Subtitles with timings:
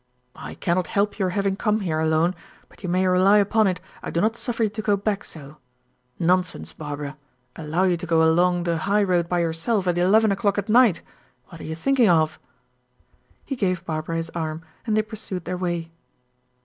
[0.35, 2.33] "I cannot help your having come here alone,
[2.69, 5.57] but you may rely upon it, I do not suffer you to go back so.
[6.17, 7.19] Nonsense, Barbara!
[7.55, 11.03] Allow you to go along the high road by yourself at eleven o'clock at night?
[11.49, 12.39] What are you thinking of?"
[13.45, 15.91] He gave Barbara his arm, and they pursued their way.